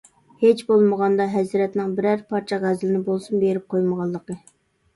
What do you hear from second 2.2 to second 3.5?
پارچە غەزىلىنى بولسىمۇ